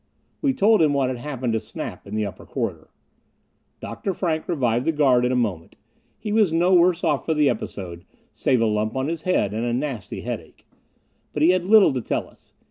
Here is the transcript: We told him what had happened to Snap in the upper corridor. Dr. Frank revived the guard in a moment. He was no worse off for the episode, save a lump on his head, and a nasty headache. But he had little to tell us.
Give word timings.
We 0.41 0.51
told 0.55 0.81
him 0.81 0.95
what 0.95 1.09
had 1.09 1.19
happened 1.19 1.53
to 1.53 1.59
Snap 1.59 2.07
in 2.07 2.15
the 2.15 2.25
upper 2.25 2.43
corridor. 2.43 2.89
Dr. 3.81 4.15
Frank 4.15 4.47
revived 4.47 4.87
the 4.87 4.91
guard 4.91 5.25
in 5.25 5.31
a 5.31 5.35
moment. 5.35 5.75
He 6.17 6.31
was 6.31 6.51
no 6.51 6.73
worse 6.73 7.03
off 7.03 7.23
for 7.27 7.35
the 7.35 7.47
episode, 7.51 8.03
save 8.33 8.61
a 8.61 8.65
lump 8.65 8.95
on 8.95 9.09
his 9.09 9.21
head, 9.21 9.53
and 9.53 9.63
a 9.63 9.73
nasty 9.73 10.21
headache. 10.21 10.65
But 11.33 11.43
he 11.43 11.51
had 11.51 11.67
little 11.67 11.93
to 11.93 12.01
tell 12.01 12.27
us. 12.27 12.55